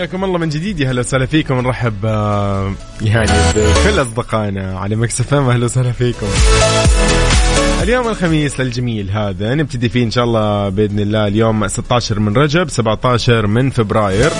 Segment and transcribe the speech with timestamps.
[0.00, 0.80] حياكم الله من جديد.
[0.80, 1.60] يا هلا وسهلا فيكم.
[1.60, 5.48] نرحب آه، يعني بكل أصدقائنا على Mix FM.
[5.48, 6.26] أهلا وسهلا فيكم.
[7.82, 11.26] اليوم الخميس الجميل هذا نبتدي فيه إن شاء الله بإذن الله.
[11.26, 14.30] اليوم 16 من رجب 17 من فبراير.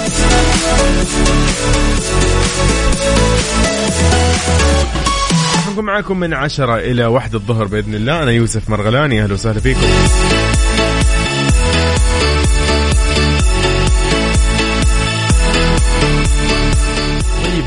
[5.73, 8.23] نكون معاكم من 10 إلى 1 الظهر بإذن الله.
[8.23, 9.23] أنا يوسف مرغلاني.
[9.23, 9.81] أهلا وسهلا فيكم.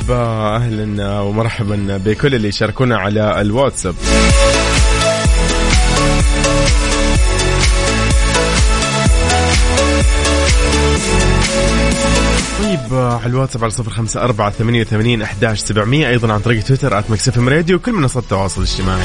[0.08, 3.96] طيب أهلا ومرحبا بكل اللي يشاركونا على الواتساب.
[12.64, 17.00] طيب على الواتساب على صفر خمسة أربعة ثمانية وثمانين أحداش سبعمية أيضا عن طريق تويتر
[17.00, 19.04] آت مكسفم راديو وكل منصات التواصل الاجتماعي.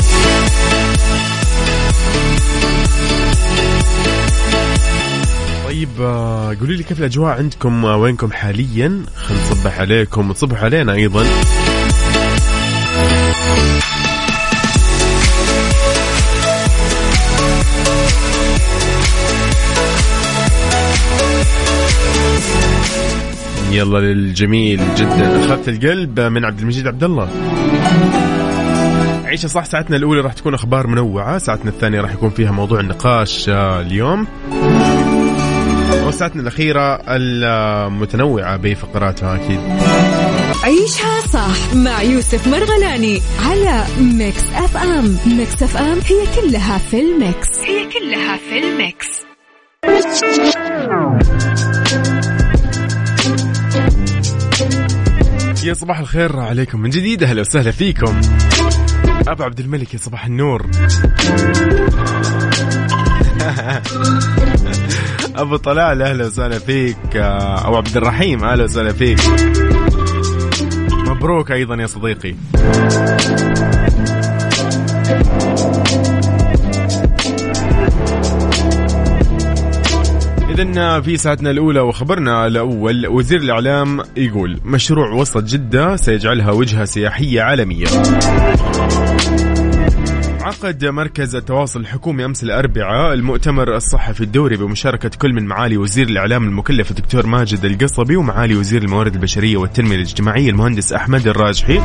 [5.78, 10.30] طيب آه، قولوا لي كيف الأجواء عندكم؟ آه، وينكم حاليا؟ خلينا نصبح عليكم.
[10.30, 11.24] وتصبحوا علينا أيضا.
[23.72, 25.44] يلا للجميل جدا.
[25.44, 27.28] أخذت القلب من عبد المجيد عبد الله.
[29.24, 33.48] عيشة صح ساعتنا الأولى راح تكون أخبار منوعة ساعتنا الثانية راح يكون فيها موضوع النقاش
[33.48, 34.26] آه، اليوم.
[36.08, 39.60] وساعتنا الأخيرة المتنوعة بفقراتها أكيد.
[40.64, 45.16] عيشها صح مع يوسف مرغلاني على Mix FM.
[45.26, 47.48] Mix FM هي كلها في ال mix.
[47.58, 49.08] هي كلها في ال mix.
[55.64, 57.22] يا صباح الخير عليكم من جديد.
[57.22, 58.20] أهلا وسهلا فيكم.
[59.28, 60.66] أبو عبد الملك يا صباح النور.
[65.38, 67.16] أبو طلال أهلا وسهلا فيك.
[67.16, 69.18] أو عبد الرحيم أهلا وسهلا فيك.
[71.06, 72.34] مبروك أيضا يا صديقي.
[80.58, 87.42] إذا في ساعتنا الأولى وخبرنا الأول وزير الإعلام يقول مشروع وسط جدة سيجعلها وجهة سياحية
[87.42, 87.86] عالمية.
[90.48, 96.44] عقد مركز التواصل الحكومي أمس الأربعاء المؤتمر الصحفي الدوري بمشاركة كل من معالي وزير الإعلام
[96.44, 101.80] المكلف الدكتور ماجد القصبي ومعالي وزير الموارد البشرية والتنمية الاجتماعية المهندس أحمد الراجحي.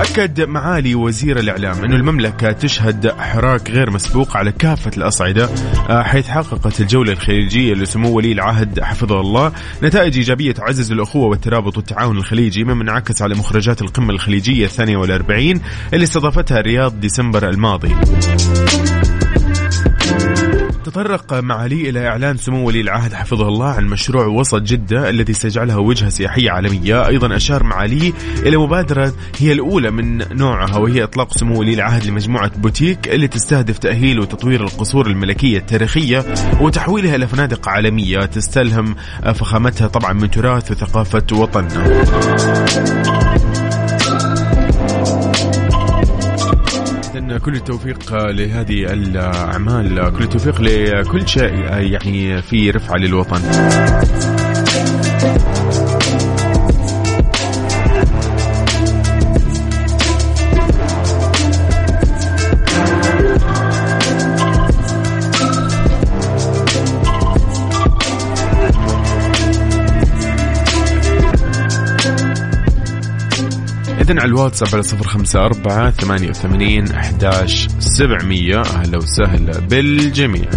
[0.00, 5.48] أكد معالي وزير الإعلام انه المملكة تشهد حراك غير مسبوق على كافة الأصعدة
[5.90, 9.52] آه، حيث حققت الجولة الخليجية لسمو ولي العهد حفظه الله
[9.82, 15.60] نتائج إيجابية تعزز الأخوة والترابط والتعاون الخليجي مما انعكس على مخرجات القمة الخليجية الثانية والأربعين
[15.92, 17.89] اللي استضافتها الرياض ديسمبر الماضي.
[20.84, 25.76] تطرق معالي إلى إعلان سمو ولي العهد حفظه الله عن مشروع وسط جدة الذي سيجعلها
[25.76, 27.06] وجهة سياحية عالمية.
[27.06, 28.12] أيضا أشار معالي
[28.46, 33.78] إلى مبادرة هي الأولى من نوعها وهي إطلاق سمو ولي العهد لمجموعة بوتيك اللي تستهدف
[33.78, 36.24] تأهيل وتطوير القصور الملكية التاريخية
[36.60, 38.94] وتحويلها إلى فنادق عالمية تستلهم
[39.34, 42.00] فخامتها طبعا من تراث وثقافة وطننا.
[47.38, 51.54] كل التوفيق لهذه الأعمال كل التوفيق لكل شيء
[51.92, 53.40] يعني في رفعة للوطن.
[74.10, 78.60] بعدين على الواتساب على صفر خمسة أربعة ثمانية وثمانين أحداش سبعمية.
[78.60, 80.50] أهلا وسهلا بالجميع.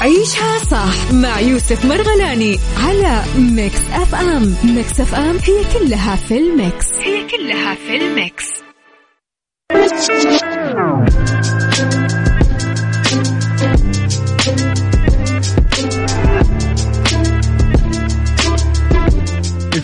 [0.00, 4.54] عيشها صح مع يوسف مرغلاني على Mix FM.
[4.64, 6.86] Mix FM هي كلها في ال mix.
[7.00, 8.44] هي كلها في ال mix.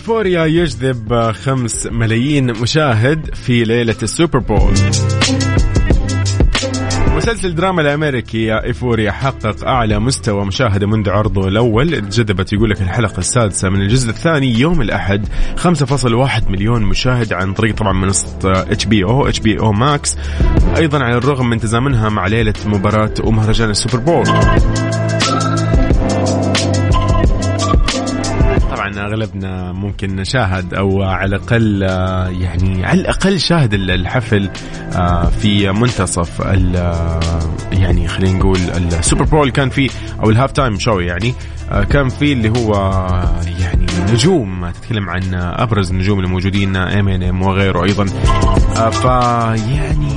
[0.07, 4.73] Euphoria يجذب خمس ملايين مشاهد في ليلة ال Super Bowl.
[7.17, 12.09] مسلسل الدراما الأمريكي Euphoria حقق أعلى مستوى مشاهدة منذ عرضه الأول.
[12.09, 15.29] جذبت يقول لك الحلقة السادسة من الجزء الثاني يوم الأحد.
[15.57, 20.17] 5.1 مليون مشاهد عن طريق طبعا منصه إتش بي أو إتش بي أو ماكس.
[20.77, 24.27] أيضا على الرغم من تزامنها مع ليلة مباراة ومهرجان ال Super Bowl.
[29.07, 34.51] أغلبنا ممكن شاهد أو على الأقل آه، يعني على الأقل شاهد الحفل
[34.95, 37.21] آه، في منتصف آه،
[37.73, 39.91] يعني خلينا نقول ال Super Bowl كان في
[40.23, 41.35] أو ال halftime show يعني
[41.91, 42.75] كان في اللي هو
[43.61, 48.07] يعني نجوم تتكلم عن أبرز النجوم الموجودين ام ان ام وغيره أيضا.
[48.91, 50.16] فيعني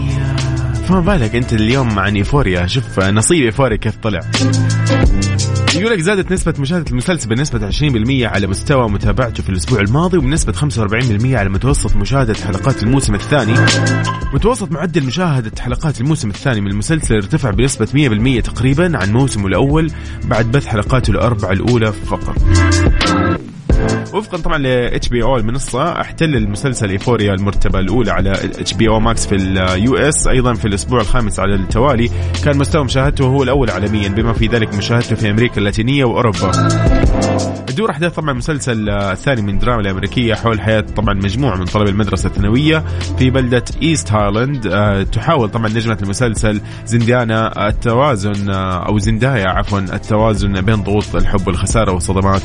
[0.89, 4.19] فما بالك انت اليوم عن Euphoria شوف نصيب Euphoria كيف طلع
[5.75, 10.53] يقول لك زادت نسبة مشاهدة المسلسل بنسبة 20% على مستوى متابعته في الأسبوع الماضي وبنسبة
[10.53, 13.53] 45% على متوسط مشاهدة حلقات الموسم الثاني.
[14.33, 17.86] متوسط معدل مشاهدة حلقات الموسم الثاني من المسلسل ارتفع بنسبة
[18.39, 19.91] 100% تقريبا عن موسمه الأول
[20.24, 22.36] بعد بث حلقاته الأربع الأولى فقط.
[24.14, 29.96] وفقا طبعا ل HBO المنصة أحتل المسلسل Euphoria المرتبة الأولى على HBO Max في ال
[29.98, 32.10] US أيضا في الأسبوع الخامس على التوالي.
[32.46, 36.52] كان مستوى مشاهدته هو الأول عالميا بما في ذلك مشاهدته في أمريكا اللاتينية وأوروبا.
[37.68, 42.28] تدور أحداث طبعا المسلسل الثاني من الدراما الأمريكية حول حياة طبعا مجموعة من طلاب المدرسة
[42.28, 42.84] الثانوية
[43.18, 49.80] في بلدة East Highland أه تحاول طبعا نجمه المسلسل زنديانا التوازن أه أو زندايا عفوا
[49.80, 52.42] التوازن بين ضغوط الحب والخسارة والصدمات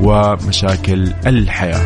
[0.00, 1.84] ومشاكل الحياة.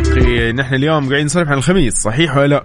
[0.00, 2.64] نحن اليوم قاعدين نسولف عن الخميس صحيح ولا لا؟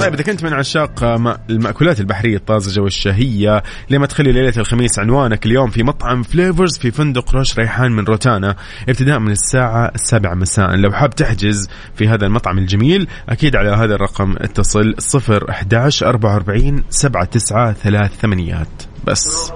[0.00, 1.04] طيب إذا كنت من عشاق
[1.50, 7.36] المأكولات البحرية الطازجة والشهية لما تخلي ليلة الخميس عنوانك اليوم في مطعم فليفرز في فندق
[7.36, 8.56] رش ريحان من روتانا
[8.88, 10.76] ابتداء من الساعة السابعة مساء.
[10.76, 16.84] لو حاب تحجز في هذا المطعم الجميل أكيد على هذا الرقم اتصل 0 11 44
[16.90, 19.52] 7 9 3 ثمانيات بس.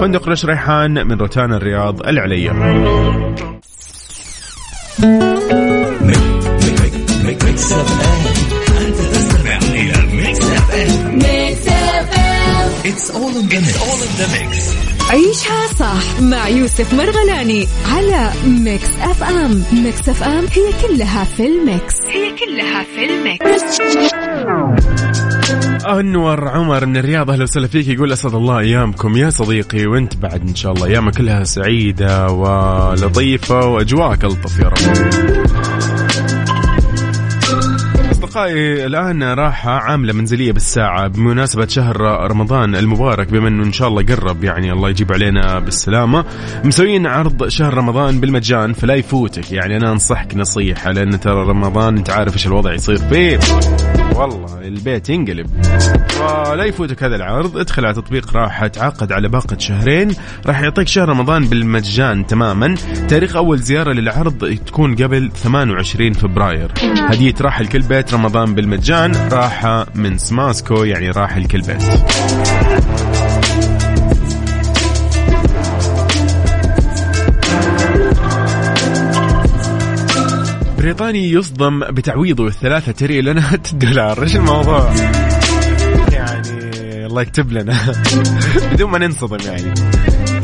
[0.00, 2.52] فندق رش ريحان من روتانا الرياض العليا.
[7.56, 13.48] Mix FM انت تستمع إلى Mix FM Mix FM it's all in
[14.18, 14.64] the mix
[15.10, 19.62] عيشها صح مع يوسف مرغلاني على Mix FM.
[19.72, 21.94] Mix FM هي كلها في ال mix.
[22.08, 23.80] هي كلها في ال mix.
[25.86, 27.88] أنور عمر من الرياض أهلا وسهلا فيك.
[27.88, 29.16] يقول أسعد الله أيامكم.
[29.16, 35.75] يا صديقي وأنت بعد إن شاء الله أيامك كلها سعيدة ولطيفة وأجواءك ألطف يا رب.
[38.36, 42.00] أصدقائي الآن راحة عاملة منزلية بالساعة بمناسبة شهر
[42.30, 46.24] رمضان المبارك بما أنه إن شاء الله قرب يعني الله يجيب علينا بالسلامة.
[46.64, 49.52] مسويين عرض شهر رمضان بالمجان فلا يفوتك.
[49.52, 53.38] يعني أنا أنصحك نصيحة لأن ترى رمضان أنت عارف إيش الوضع يصير فيه.
[54.16, 55.46] والله البيت ينقلب.
[56.50, 57.58] ولا يفوتك هذا العرض.
[57.58, 60.14] ادخل على تطبيق راحة تعقد على باقة شهرين.
[60.46, 62.74] راح يعطيك شهر رمضان بالمجان تماما.
[63.08, 66.72] تاريخ أول زيارة للعرض تكون قبل 28 فبراير.
[66.82, 69.12] هدية راحة لكل بيت رمضان بالمجان.
[69.32, 71.82] راحة من سماسكو يعني راحة لكل بيت.
[80.86, 84.22] بريطاني يصدم بتعويضه الثلاثة تريليونات دولار.
[84.22, 84.94] إيش الموضوع؟
[86.12, 87.74] يعني الله يكتب لنا.
[88.72, 89.74] بدون ما ننصدم يعني.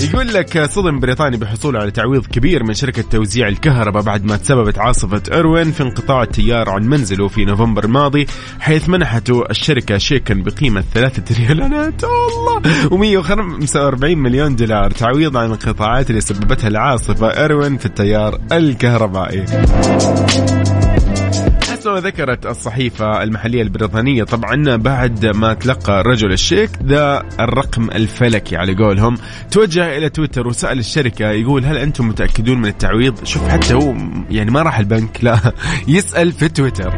[0.03, 4.79] يقول لك صدم بريطاني بحصوله على تعويض كبير من شركة توزيع الكهرباء بعد ما تسببت
[4.79, 8.27] عاصفة إروين في انقطاع التيار عن منزله في نوفمبر الماضي
[8.61, 12.05] حيث منحته الشركة شيكا بقيمة ثلاثة ريالات.
[12.05, 13.23] الله!
[13.23, 19.45] و145 مليون دولار تعويض عن الانقطاعات اللي سببتها العاصفة إروين في التيار الكهربائي.
[21.83, 24.25] حسب ذكرت الصحيفة المحلية البريطانية.
[24.25, 29.19] طبعا بعد ما تلقى رجل الشيك ذا الرقم الفلكي على قولهم.
[29.51, 33.95] توجه إلى تويتر وسأل الشركة يقول هل أنتم متأكدون من التعويض؟ شوف حتى هو
[34.31, 35.39] يعني ما راح البنك لا.
[35.89, 36.95] يسأل في تويتر.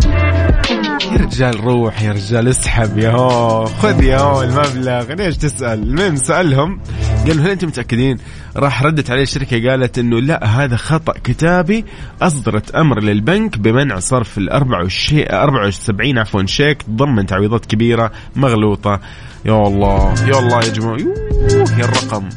[1.12, 5.12] يا رجال روح يا رجال اسحب يا هو خذ يا هو المبلغ.
[5.12, 6.80] ليش تسأل؟ المهم سألهم
[7.26, 8.18] قالوا هل أنتم متأكدين؟
[8.56, 11.84] راح ردت عليه الشركة قالت أنه لا هذا خطأ كتابي
[12.22, 19.00] أصدرت أمر للبنك بمنع صرف ال 74 عفوا شيك ضمن تعويضات كبيرة مغلوطة.
[19.44, 20.98] يا الله يا الله يا جماعة.
[20.98, 22.28] يوه يا الرقم.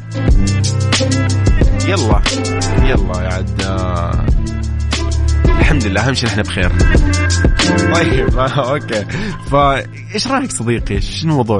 [1.88, 2.20] يلا
[2.82, 3.62] يلا يا عد
[5.58, 6.72] الحمد لله أهم شيء إحنا بخير.
[7.94, 9.04] طيب أوكي.
[9.50, 11.58] فايش رأيك صديقي؟ شنو الموضوع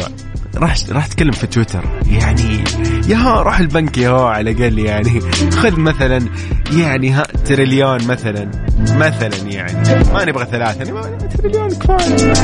[0.59, 1.85] راح راح اتكلم في تويتر.
[2.11, 2.65] يعني
[3.09, 5.21] يا ها روح البنك يا ها على الأقل يعني.
[5.51, 6.29] خذ مثلا
[6.73, 8.51] يعني ها تريليون مثلا.
[8.79, 9.73] مثلا يعني.
[10.15, 12.35] ما نبغى ثلاثة نبغى تريليون كفاية.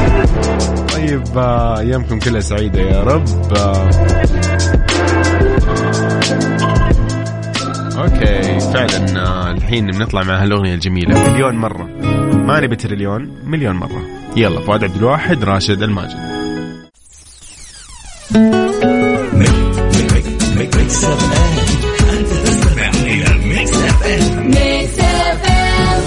[0.95, 3.25] طيب آه، ايامكم كلها سعيدة يا رب.
[3.57, 3.91] آه.
[7.99, 11.33] أوكي فعلا آه، الحين بنطلع مع هالأغنية الجميلة.
[11.33, 11.85] مليون مرة.
[12.35, 14.03] ما نبي تريليون مليون مرة.
[14.37, 16.34] يلا فؤاد عبد الواحد راشد الماجد.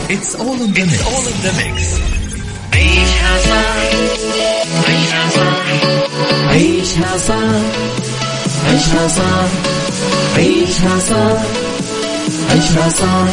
[0.09, 1.07] It's all in the mix.
[1.07, 1.77] all in the mix.
[2.73, 3.77] عيشها صح
[4.87, 5.63] عيشها صح
[6.51, 7.63] عيشها صح
[8.67, 9.47] عيشها صح
[10.35, 11.39] عيشها صح
[12.51, 13.29] عيشها صح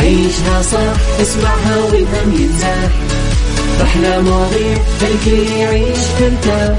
[0.00, 2.90] عيشها صح اسمعها والهم ينزاح
[3.82, 6.78] أحلى مواضيع الكل يعيش ترتاح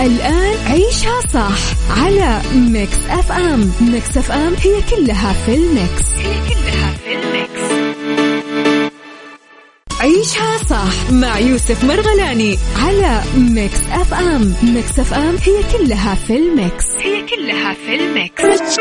[0.00, 1.58] الآن عيشها صح
[1.98, 3.72] على Mix FM.
[3.80, 6.02] Mix FM هي كلها في ال mix.
[6.16, 7.88] هي كلها في ال mix.
[10.00, 14.54] عيشها صح مع يوسف مرغلاني على Mix FM.
[14.62, 16.84] Mix FM هي كلها في ال mix.
[16.98, 18.78] هي كلها في ال mix.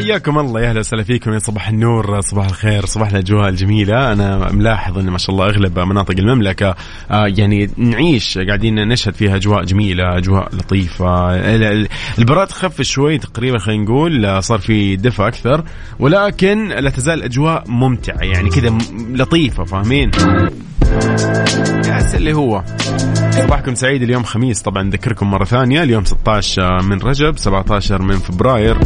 [0.00, 0.60] حياكم الله.
[0.60, 1.32] يا أهلا وسهلا فيكم.
[1.32, 4.12] يا صباح النور صباح الخير صباح الأجواء الجميلة.
[4.12, 6.74] أنا ملاحظ إن ما شاء الله أغلب مناطق المملكة
[7.10, 11.34] آه يعني نعيش قاعدين نشهد فيها أجواء جميلة أجواء لطيفة.
[12.18, 15.64] البراد خف شوي تقريبا خلينا نقول آه، صار في دفء أكثر
[15.98, 18.78] ولكن لا تزال الاجواء ممتعة يعني كذا
[19.10, 20.10] لطيفة فاهمين؟
[21.86, 22.62] يأس اللي هو.
[23.30, 24.02] صباحكم سعيد.
[24.02, 24.62] اليوم خميس.
[24.62, 25.82] طبعا نذكركم مرة ثانية.
[25.82, 28.78] اليوم 16 من رجب 17 من فبراير.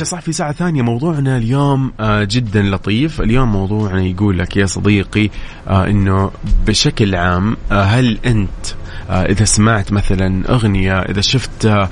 [0.00, 0.82] عيشة صح في ساعة ثانية.
[0.82, 3.20] موضوعنا اليوم آه، جدا لطيف.
[3.20, 5.30] اليوم موضوعنا يقول لك يا صديقي
[5.68, 6.30] آه، إنه
[6.66, 8.66] بشكل عام آه، هل أنت
[9.10, 11.88] إذا سمعت مثلا أغنية إذا شفت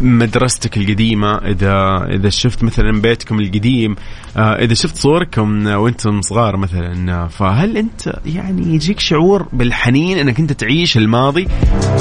[0.00, 3.96] مدرستك القديمة إذا إذا شفت مثلا بيتكم القديم
[4.36, 10.96] إذا شفت صوركم وأنتم صغار مثلا فهل أنت يعني يجيك شعور بالحنين أنك أنت تعيش
[10.96, 11.48] الماضي؟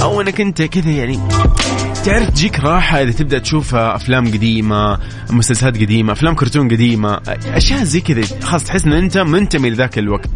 [0.01, 1.19] أو أنك أنت كذا يعني
[2.05, 4.97] تعرف تجيك راحة إذا تبدأ تشوف أفلام قديمة
[5.29, 10.29] مسلسلات قديمة أفلام كرتون قديمة أشياء زي كذا خلاص تحس أن أنت منتمي لذاك الوقت.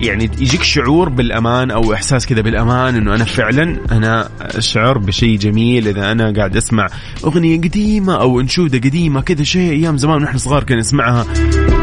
[0.00, 5.88] يعني يجيك شعور بالأمان أو إحساس كذا بالأمان إنه أنا فعلا أنا أشعر بشيء جميل
[5.88, 6.86] إذا أنا قاعد أسمع
[7.24, 11.26] أغنية قديمة أو أنشودة قديمة كذا شيء أيام زمان ونحن صغار كنا نسمعها.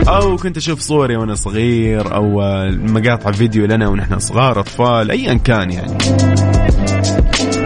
[0.07, 5.71] أو كنت أشوف صوري وأنا صغير أو مقاطع فيديو لنا ونحن صغار أطفال ايا كان
[5.71, 6.56] يعني.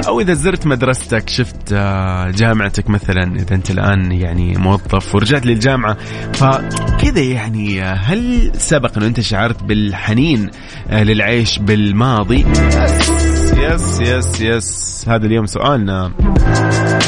[0.07, 5.97] أو إذا زرت مدرستك شفت آه، جامعتك مثلا إذا أنت الآن يعني موظف ورجعت للجامعة
[6.33, 10.49] فكذا يعني آه، هل سبق إنه أنت شعرت بالحنين
[10.89, 13.11] آه، للعيش بالماضي؟ يس
[13.57, 16.11] yes yes yes هذا اليوم سؤالنا.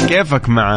[0.08, 0.74] كيفك مع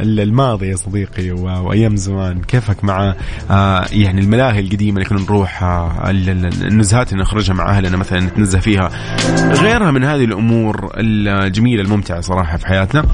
[0.00, 3.14] الماضي يا صديقي وأيام زمان؟ كيفك مع
[3.50, 8.90] آه، يعني الملاهي القديمة اللي كنا نروحها النزهات اللي نخرجها مع أهلنا مثلا نتنزه فيها؟
[9.52, 13.04] غيرها من هذه الأمور الجميلة الممتعة صراحة في حياتنا.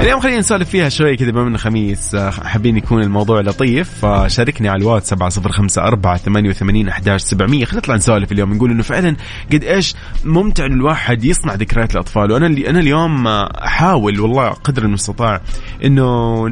[0.00, 4.06] اليوم خلينا نسولف فيها شوي كذا بما انه خميس آه، حابين يكون الموضوع لطيف.
[4.06, 9.16] فشاركني على الواتس 7054 88 11700 خلينا نطلع نسولف اليوم نقول إنه فعلا
[9.52, 12.32] قد إيش ممتع الواحد يصنع ذكريات الأطفال.
[12.32, 15.40] وأنا اللي أنا اليوم أحاول والله قدر المستطاع
[15.84, 16.48] إنه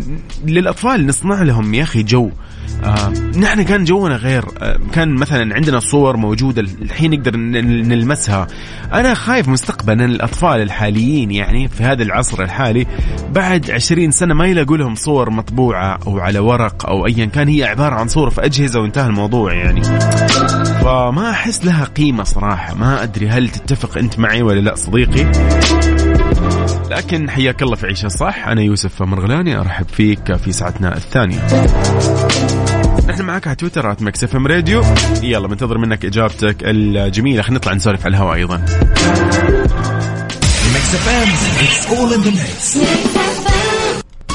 [0.47, 2.31] للأطفال نصنع لهم يا أخي جو.
[2.85, 4.45] آه نحن كان جونا غير.
[4.59, 8.47] آه كان مثلا عندنا صور موجودة الحين نقدر نلمسها.
[8.93, 12.87] أنا خايف مستقبلا الأطفال الحاليين يعني في هذا العصر الحالي
[13.33, 17.49] بعد عشرين سنة ما يلاقوا لهم صور مطبوعة أو على ورق أو أيا كان.
[17.49, 19.83] هي عبارة عن صور في أجهزة وانتهى الموضوع يعني.
[20.83, 22.75] فما أحس لها قيمة صراحة.
[22.75, 25.33] ما أدري هل تتفق أنت معي ولا لا صديقي.
[26.97, 28.47] لكن حياك الله في عيشها صح.
[28.47, 31.47] أنا يوسف مرغلاني أرحب فيك في ساعتنا الثانية.
[33.09, 34.83] نحن معك على تويتر at Mix FM Radio.
[35.23, 37.43] يلا بنتظر منك إجابتك الجميلة.
[37.43, 38.65] خلينا نطلع نسولف على الهواء أيضا.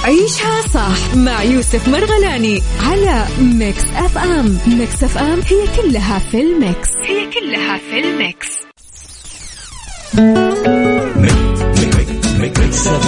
[0.04, 4.58] عيشها صح مع يوسف مرغلاني على Mix FM.
[4.68, 6.90] Mix FM هي كلها في ال mix.
[7.06, 8.48] هي كلها في ال mix.
[12.78, 13.06] Mix F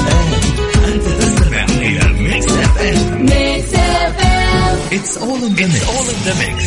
[0.87, 2.81] انت تستمع إلى Mix F
[3.11, 4.15] Mix F
[5.17, 6.65] all in the mix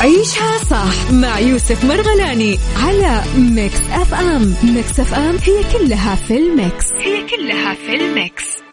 [0.00, 6.86] عيشها صح مع يوسف مرغلاني على Mix FM Mix FM هي كلها في ال mix.
[6.96, 8.67] هي كلها في ال mix.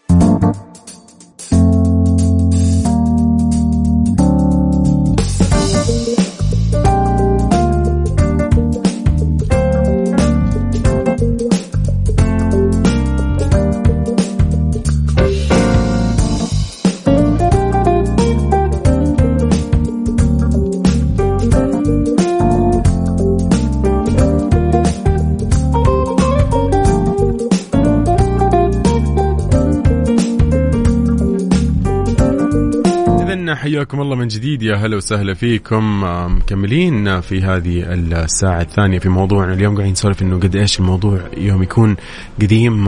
[33.66, 34.62] حياكم الله من جديد.
[34.62, 36.04] يا هلا وسهلا فيكم.
[36.36, 39.52] مكملين في هذه الساعة الثانية في موضوعنا.
[39.52, 41.96] اليوم قاعدين نسولف إنه قد إيش الموضوع يوم يكون
[42.42, 42.86] قديم.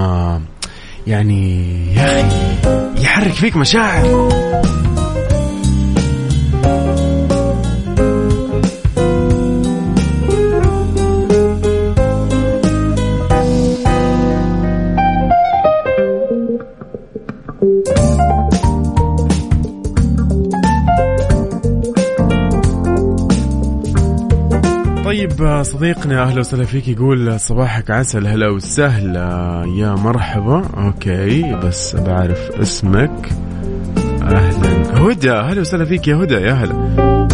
[1.07, 4.29] يعني يا أخي يحرك فيك مشاعر.
[25.39, 30.63] طيب صديقنا أهلا وسهلا فيك يقول صباحك عسل هلا وسهلا يا مرحبا.
[30.77, 33.29] أوكي بس بعرف اسمك.
[34.23, 35.01] أهلا.
[35.01, 37.29] هدى أهلا وسهلا فيك يا هدى يا هلا.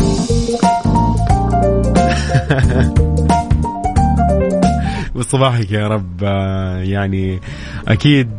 [5.15, 6.23] وصباحك يا رب
[6.83, 7.41] يعني
[7.89, 8.37] أكيد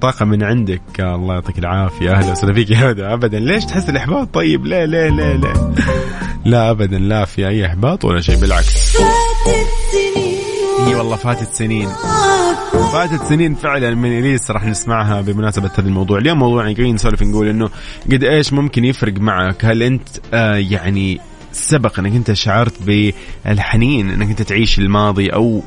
[0.00, 0.82] طاقة من عندك.
[1.00, 2.10] الله يعطيك العافية.
[2.12, 3.04] أهلا وسهلا فيك يا هدى.
[3.04, 5.52] ابدا ليش تحس الإحباط طيب؟ لا لا لا لا.
[6.44, 8.85] لا ابدا لا في أي إحباط ولا شيء بالعكس.
[10.86, 11.88] إي والله فاتت سنين.
[12.92, 16.18] فاتت سنين فعلا من إليس راح نسمعها بمناسبة هذا الموضوع.
[16.18, 17.68] اليوم موضوعنا قاعدين نسولف نقول إنه
[18.12, 21.20] قد إيش ممكن يفرق معك؟ هل أنت آه يعني
[21.52, 25.62] سبق إنك أنت شعرت بالحنين إنك أنت تعيش الماضي أو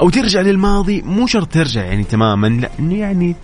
[0.00, 3.36] أو ترجع للماضي؟ مو شرط ترجع يعني تماما لا انه يعني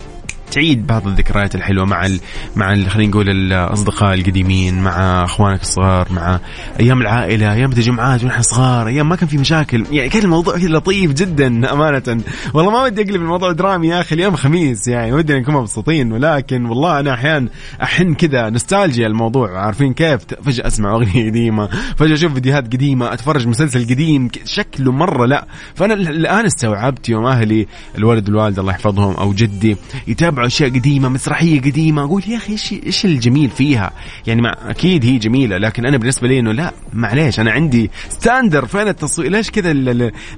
[0.55, 2.19] تعيد بعض الذكريات الحلوة مع ال
[2.55, 6.39] مع ال خلينا نقول الأصدقاء القديمين مع أخوانك الصغار مع
[6.79, 9.85] أيام العائلة أيام التجمعات ونحن صغار أيام ما كان في مشاكل.
[9.91, 12.23] يعني كان الموضوع لطيف جدا أمانة.
[12.53, 15.13] والله ما ودي أقلب الموضوع درامي يا أخي اليوم خميس يعني.
[15.13, 17.49] ودي نكون مبسوطين ولكن والله أنا أحيانا
[17.83, 19.59] أحن كذا نستالجيا الموضوع.
[19.59, 25.25] عارفين كيف؟ فجأة أسمع أغنية قديمة فجأة أشوف فيديوهات قديمة أتفرج مسلسل قديم شكله مرة
[25.25, 25.47] لا.
[25.75, 31.61] فأنا الآن استوعبت يوم أهلي الولد والوالدة الله يحفظهم أو جدي يتابعوا أشياء قديمة مسرحية
[31.61, 32.03] قديمة.
[32.03, 33.91] أقول يا أخي إيش إيش الجميل فيها؟
[34.27, 38.65] يعني ما أكيد هي جميلة لكن أنا بالنسبة لي إنه لا معليش أنا عندي standard
[38.65, 39.71] فين التصوير؟ ليش كذا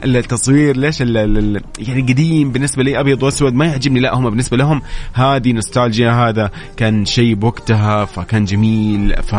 [0.05, 3.99] التصوير؟ ليش ال يعني قديم بالنسبة لي أبيض وأسود ما يعجبني.
[3.99, 4.81] لا هم بالنسبة لهم
[5.13, 9.33] هذه نوستالجيا هذا كان شيء بوقتها فكان جميل ف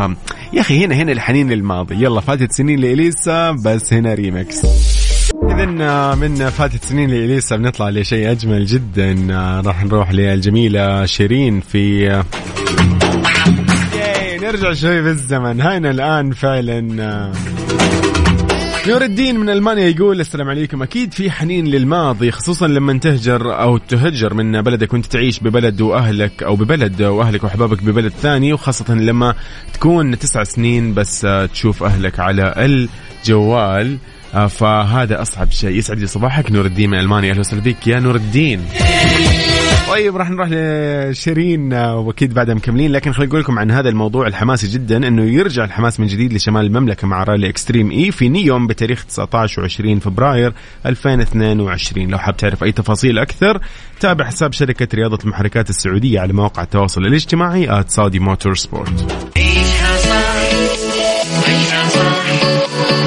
[0.53, 1.95] يا أخي هنا هنا الحنين للماضي.
[1.95, 4.63] يلا فاتت سنين لإليسا بس هنا ريمكس
[5.59, 9.15] إذا من فاتت سنين لإليسا بنطلع لشيء أجمل جدا
[9.67, 12.09] راح نروح للجميلة شيرين في
[14.43, 15.61] نرجع شوي بالزمن.
[15.61, 16.81] هاينا الآن فعلا
[18.89, 20.83] نور الدين من ألمانيا يقول السلام عليكم.
[20.83, 26.43] أكيد في حنين للماضي خصوصا لما تهجر أو تهجر من بلدك وأنت تعيش ببلد وأهلك
[26.43, 29.35] أو ببلد وأهلك وأحبابك ببلد ثاني وخاصة لما
[29.73, 32.55] تكون تسع سنين بس تشوف أهلك على
[33.25, 33.93] الجوال.
[33.93, 35.71] آه، فهذا أصعب شيء.
[35.71, 37.31] يسعد لي صباحك نور الدين من ألمانيا.
[37.31, 38.61] أهلا وسهلا فيك يا نور الدين.
[39.89, 44.27] طيب راح نروح لشيرين آه، وأكيد بعدها مكملين لكن خليني أقول لكم عن هذا الموضوع
[44.27, 48.67] الحماسي جدا إنه يرجع الحماس من جديد لشمال المملكة مع رالي Extreme E في نيوم
[48.67, 50.53] بتاريخ 19 و20 فبراير
[50.87, 53.61] 2022 لو حاب تعرف أي تفاصيل أكثر
[54.01, 59.29] تابع حساب شركة رياضة المحركات السعودية على مواقع التواصل الاجتماعي @saudi motorsport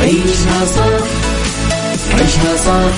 [0.00, 1.06] عيشها صح
[2.14, 2.94] عيشها صح.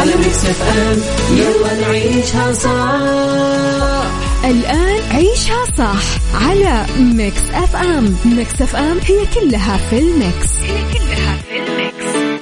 [0.00, 0.98] على Mix FM
[1.36, 4.10] يلا نعيشها صح.
[4.44, 6.02] الآن عيشها صح
[6.48, 10.48] على Mix FM Mix FM هي كلها في ال mix.
[10.62, 12.34] هي كلها في ال mix.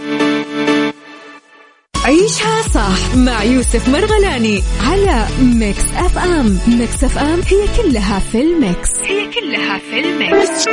[2.05, 8.89] عيشها صح مع يوسف مرغلاني على Mix FM Mix FM هي كلها في ال mix.
[9.03, 10.69] هي كلها في ال mix.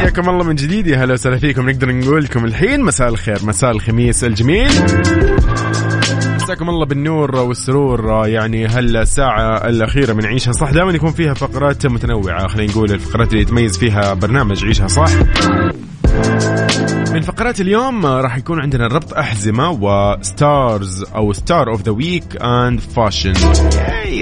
[0.00, 0.86] حياكم الله من جديد.
[0.86, 1.70] يا هلا وسهلا فيكم.
[1.70, 3.38] نقدر نقول لكم الحين مساء الخير.
[3.42, 4.70] مساء الخميس الجميل.
[6.34, 8.26] مساكم الله بالنور والسرور.
[8.26, 10.70] يعني هالساعة الأخيرة من عيشها صح.
[10.70, 12.48] دائما يكون فيها فقرات متنوعة.
[12.48, 15.10] خلينا نقول الفقرات اللي يتميز فيها برنامج عيشها صح.
[17.12, 22.42] من فقرات اليوم راح يكون عندنا ربط أحزمة و stars أو star of the week
[22.42, 23.32] and fashion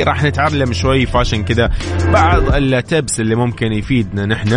[0.02, 1.70] راح نتعلم شوي fashion كذا.
[2.12, 4.52] بعض ال tips اللي ممكن يفيدنا نحن.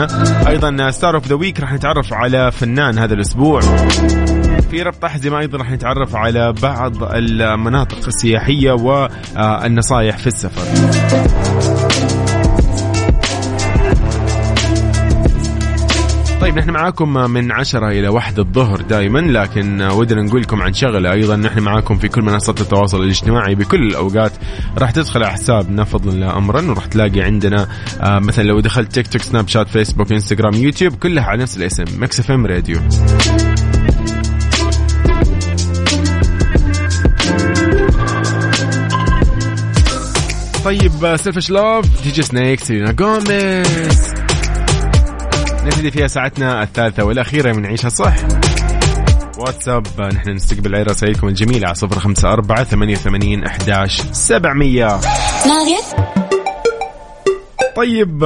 [0.47, 3.61] أيضا star of the week راح نتعرف على فنان هذا الأسبوع.
[4.71, 10.61] في ربط أحزمة أيضا راح نتعرف على بعض المناطق السياحية والنصائح في السفر.
[16.49, 21.11] طيب نحن معاكم من عشرة إلى واحد الظهر دائما لكن ودنا نقول لكم عن شغلة.
[21.11, 24.31] أيضا نحن معاكم في كل منصات التواصل الاجتماعي بكل الأوقات.
[24.77, 27.67] راح تدخل على حسابنا فضلا لا أمرا وراح تلاقي عندنا
[28.01, 31.85] آه، مثلا لو دخلت تيك توك سناب شات فيسبوك إنستغرام يوتيوب كلها على نفس الاسم
[32.03, 32.79] Mix FM Radio.
[40.65, 44.18] طيب Selfish Love DJ Snake Selena Gomez
[45.65, 48.15] نبتدي فيها ساعتنا الثالثة والأخيرة من عيشها صح.
[49.37, 54.99] واتساب نحن نستقبل على رسائلكم الجميلة على صفر خمسة أربعة ثمانية وثمانين أحداش سبعمية.
[57.75, 58.23] طيب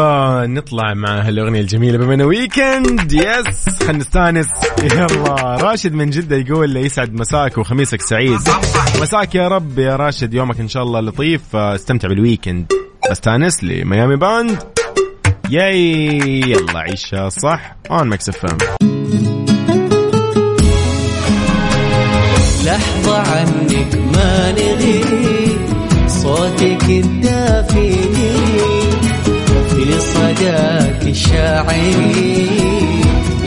[0.48, 4.48] نطلع مع هالأغنية الجميلة بما إنه weekend yes خلينا نستأنس.
[4.84, 8.40] يلا راشد من جدة يقول يسعد مساك وخميسك سعيد.
[9.02, 11.56] مساك يا رب يا راشد يومك إن شاء الله لطيف.
[11.56, 12.66] استمتع بال weekend
[13.12, 14.58] استانس ل Miami Band.
[15.50, 18.58] yay يلا عيشها صح on Mix FM
[22.66, 25.02] لحظة عنك ما نغي
[26.08, 27.94] صوتك الدافئ
[29.70, 32.48] في صداك الشاعري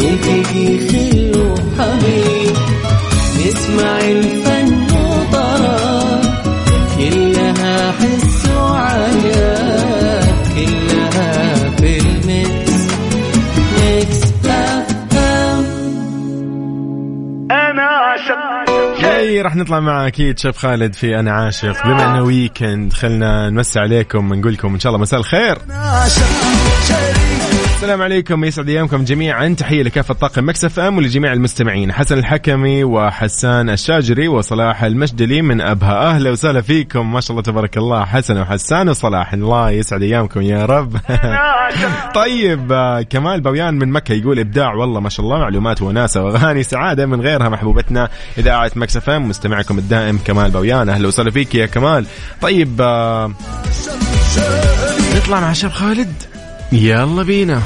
[0.01, 2.57] يلتقي خل وحبيب
[3.47, 6.21] نسمع الفن وطرا
[6.99, 9.86] كلها حس وعجب
[19.47, 21.87] راح نطلع مع أكيد شاب خالد في أنا عاشق.
[21.87, 25.59] بما إنه weekend خلنا نمسي عليكم ونقول لكم إن شاء الله مساء الخير.
[27.77, 29.49] السلام عليكم يسعد أيامكم جميعا.
[29.49, 31.93] تحية لكافة طاقم Mix FM ولجميع المستمعين.
[31.93, 36.11] حسن الحكمي وحسان الشاجري وصلاح المشدلي من أبها.
[36.11, 37.13] أهلا وسهلا فيكم.
[37.13, 38.05] ما شاء الله تبارك الله.
[38.05, 39.33] حسن وحسان وصلاح.
[39.33, 40.97] الله يسعد أيامكم يا رب.
[42.21, 44.75] طيب آه، كمال بويان من مكة يقول إبداع.
[44.75, 48.09] والله ما شاء الله معلومات وناسة وأغاني سعادة من غيرها محبوبتنا.
[48.39, 52.07] إذاعة Mix FM مستمعكم الدائم كمال بويان أهلا وسهلا فيك يا كمال.
[52.41, 53.33] طيب آه،
[55.17, 56.36] نطلع مع شاب خالد.
[56.73, 57.63] يلا بينا.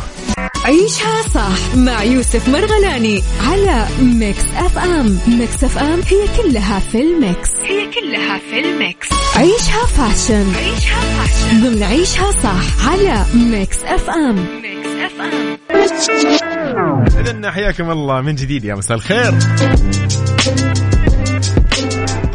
[0.65, 5.19] عيشها صح مع يوسف مرغلاني على Mix FM.
[5.29, 7.51] Mix FM هي كلها في ال mix.
[7.63, 9.09] هي كلها في ال mix.
[9.37, 10.55] عيشها fashion.
[10.55, 11.61] عيشها fashion.
[11.61, 14.37] ضمن عيشها صح على Mix FM.
[14.63, 17.05] Mix F M.
[17.21, 19.35] اذا حياكم الله من جديد يا مساء الخير.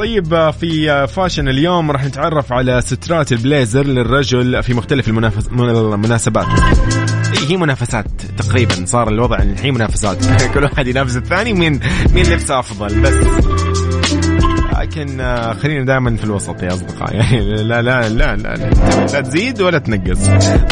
[0.06, 5.48] طيب في فاشن اليوم راح نتعرف على سترات البليزر للرجل في مختلف المنافس...
[5.48, 6.46] المناسبات.
[7.48, 10.26] هي منافسات تقريبا صار الوضع الحين منافسات.
[10.54, 11.80] كل واحد ينافس الثاني مين
[12.14, 13.14] مين لبسه أفضل بس.
[14.82, 17.16] لكن آه، خلينا دائما في الوسط يا أصدقاء.
[17.16, 20.28] يعني لا لا لا لا لا, لا تزيد ولا تنقص.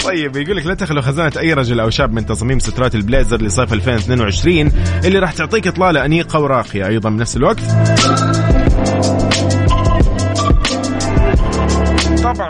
[0.06, 3.74] طيب يقول لك لا تخلو خزانة أي رجل أو شاب من تصاميم سترات البليزر لصيف
[3.74, 4.72] 2022
[5.06, 7.60] اللي راح تعطيك إطلالة أنيقة وراقية أيضا بنفس الوقت.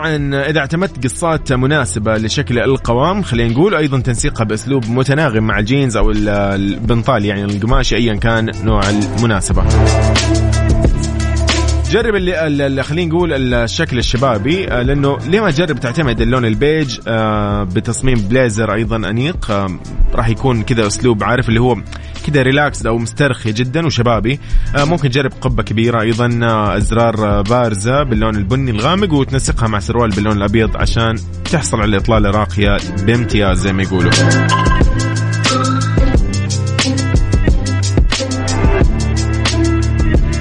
[0.04, 5.96] طبعا إذا اعتمدت قصات مناسبة لشكل القوام خلينا نقول أيضا تنسيقها بأسلوب متناغم مع الجينز
[5.96, 9.64] أو البنطال يعني القماش ايا كان نوع المناسبة.
[11.90, 17.64] جرب اللي خلينا نقول الشكل الشبابي آه، لأنه ليه ما تجرب تعتمد اللون البيج آه،
[17.64, 19.78] بتصميم بليزر أيضا أنيق آه،
[20.14, 21.76] راح يكون كذا أسلوب عارف اللي هو
[22.26, 24.40] كذا relax أو مسترخي جدا وشبابي.
[24.76, 26.38] ممكن تجرب قبة كبيرة أيضا
[26.76, 31.16] أزرار بارزة باللون البني الغامق وتنسقها مع سروال باللون الأبيض عشان
[31.52, 34.12] تحصل على إطلالة راقية بامتياز زي ما يقولوا.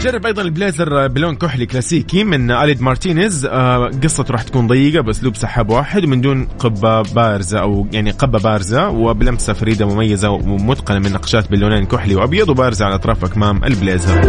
[0.03, 3.45] جرب أيضا البليزر بلون كحلي كلاسيكي من Alled-Martinez.
[3.45, 8.39] آه، قصته راح تكون ضيقة باسلوب سحاب واحد ومن دون قبة بارزة أو يعني قبة
[8.39, 14.21] بارزة وبلمسة فريدة مميزة ومتقنة من نقشات باللونين كحلي وأبيض وبارزة على أطراف أكمام البليزر.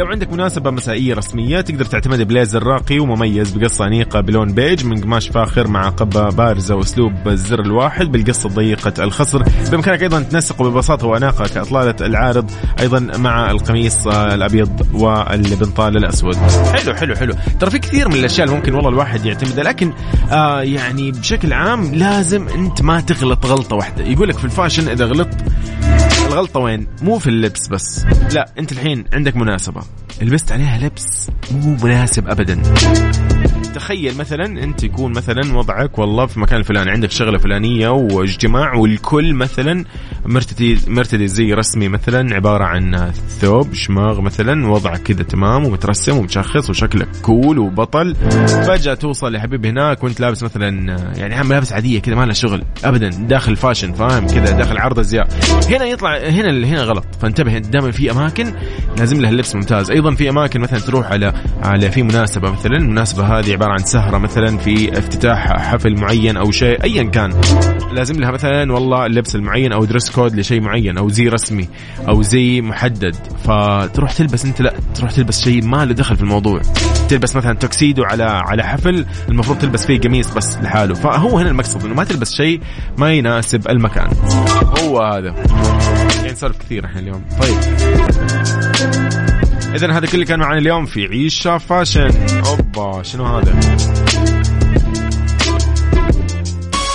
[0.00, 5.00] لو عندك مناسبة مسائية رسمية تقدر تعتمد بليزر راقي ومميز بقصة أنيقة بلون بيج من
[5.00, 9.42] قماش فاخر مع قبة بارزة وأسلوب الزر الواحد بالقصة ضيقة الخصر.
[9.70, 16.36] بإمكانك أيضا تنسقه ببساطة وأناقة كإطلالة العارض أيضا مع القميص الأبيض والبنطال الأسود.
[16.74, 17.34] حلو حلو حلو.
[17.60, 19.92] ترى في كثير من الأشياء اللي ممكن والله الواحد يعتمدها لكن
[20.30, 24.04] آه يعني بشكل عام لازم أنت ما تغلط غلطة واحدة.
[24.04, 25.44] يقول لك في ال fashion إذا غلطت
[26.26, 28.04] الغلطة وين؟ مو في اللبس بس.
[28.34, 29.82] لا أنت الحين عندك مناسبة.
[30.22, 32.62] لبست عليها لبس مو مناسب أبدا.
[33.74, 39.34] تخيل مثلا أنت يكون مثلا وضعك والله في مكان الفلاني عندك شغلة فلانية واجتماع والكل
[39.34, 39.84] مثلا
[40.26, 46.70] مرتدي مرتدي زي رسمي مثلا عبارة عن ثوب شماغ مثلا وضعك كذا تمام ومترسم ومتشخص
[46.70, 48.14] وشكلك كول وبطل.
[48.66, 52.34] فجأة توصل يا حبيبي هناك وأنت لابس مثلا يعني عم ملابس عادية كذا ما لها
[52.34, 55.28] شغل ابدا داخل فاشن فاهم كذا داخل عرض أزياء.
[55.68, 57.04] هنا يطلع هنا هنا غلط.
[57.20, 58.52] فانتبه دائما في أماكن
[58.98, 59.90] لازم لها اللبس ممتاز.
[59.90, 64.18] أيضا في أماكن مثلا تروح على على في مناسبة مثلا المناسبه هذه عبارة عن سهرة
[64.18, 67.40] مثلا في افتتاح حفل معين أو شيء ايا كان.
[67.92, 71.68] لازم لها مثلا والله اللبس المعين أو dress code لشيء معين أو زي رسمي
[72.08, 73.16] أو زي محدد.
[73.44, 76.60] فتروح تلبس أنت لا تروح تلبس شيء ما له دخل في الموضوع.
[77.08, 80.94] تلبس مثلا توكسيدو على على حفل المفروض تلبس فيه قميص بس لحاله.
[80.94, 82.60] فهو هنا المقصد إنه ما تلبس شيء
[82.98, 84.08] ما يناسب المكان.
[84.82, 85.34] هو هذا.
[86.16, 87.24] يعني نسولف كثير إحنا اليوم.
[87.40, 87.56] طيب.
[89.74, 92.10] اذا هذا كل اللي كان معنا اليوم في عيشها fashion
[92.46, 93.60] أوبا شنو هذا؟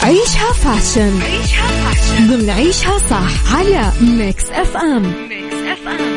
[0.03, 6.15] عيشها fashion عيشها fashion ضمن عيشها صح على Mix FM Mix FM.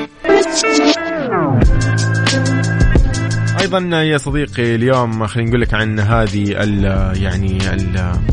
[3.60, 6.84] أيضا يا صديقي اليوم خلينا نقول لك عن هذه ال
[7.22, 7.58] يعني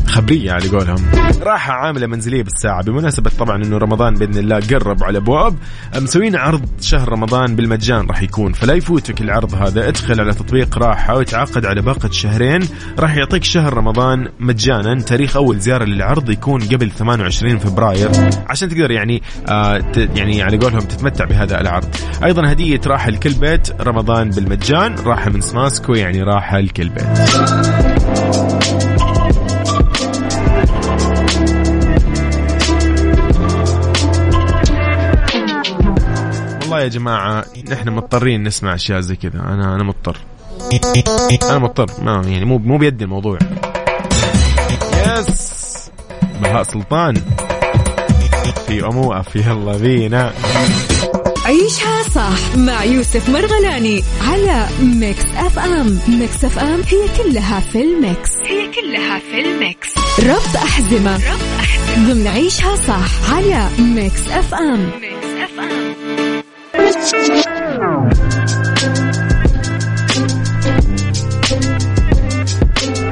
[0.06, 0.96] الخبريه على قولهم.
[1.42, 2.82] راحة عاملة منزلية بالساعة.
[2.82, 5.56] بمناسبة طبعا إنه رمضان بإذن الله قرب على أبواب
[5.96, 8.52] مسوين عرض شهر رمضان بالمجان راح يكون.
[8.52, 9.88] فلا يفوتك العرض هذا.
[9.88, 12.60] ادخل على تطبيق راحة وتعاقد على باقة شهرين.
[12.98, 15.00] راح يعطيك شهر رمضان مجانا.
[15.00, 18.10] تاريخ أول زيارة للعرض يكون قبل 28 فبراير.
[18.48, 21.88] عشان تقدر يعني آه يعني على قولهم تتمتع بهذا العرض.
[22.24, 24.94] أيضا هدية راحة لكل بيت رمضان بالمجان.
[24.94, 27.06] راح راحة من سماسكو يعني راحة لكل بيت.
[36.62, 39.40] والله يا جماعة نحن مضطرين نسمع أشياء زي كذا.
[39.40, 40.16] أنا أنا مضطر.
[41.42, 41.86] أنا مضطر.
[42.02, 43.38] ما يعني مو مو بيدي الموضوع.
[45.18, 45.90] yes
[46.42, 47.14] بهاء سلطان.
[48.66, 50.32] في أموءة في يلا بينا
[51.46, 55.98] عيشها صح مع يوسف مرغلاني على Mix FM.
[56.08, 58.30] Mix FM هي كلها في ال mix.
[58.46, 59.98] هي كلها في ال mix.
[60.20, 62.12] ربط أحزمة ربط أحزمة.
[62.12, 64.90] ضمن عيشها صح على Mix FM.
[65.00, 65.96] Mix اف ام.